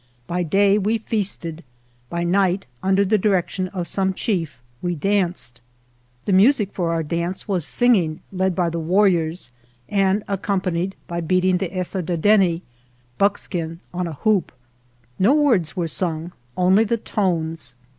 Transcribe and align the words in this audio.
By 0.25 0.41
day 0.41 0.79
we 0.79 0.97
feasted, 0.97 1.63
by 2.09 2.23
night 2.23 2.65
under 2.81 3.05
the 3.05 3.19
direction 3.19 3.67
of 3.67 3.85
some 3.87 4.15
chief 4.15 4.59
we 4.81 4.95
danced. 4.95 5.61
The 6.25 6.33
music 6.33 6.73
for 6.73 6.91
our 6.91 7.03
dance 7.03 7.47
was 7.47 7.67
singing 7.67 8.21
led 8.31 8.55
by 8.55 8.71
the 8.71 8.79
warriors, 8.79 9.51
and 9.87 10.23
accompanied 10.27 10.95
by 11.05 11.21
beating 11.21 11.59
the 11.59 11.69
esadadedne 11.69 12.63
(buckskin 13.19 13.79
on 13.93 14.07
a 14.07 14.13
hoop). 14.13 14.51
No 15.19 15.35
words 15.35 15.75
were 15.75 15.87
sung— 15.87 16.31
only 16.57 16.83
the 16.83 16.97
tones. 16.97 17.75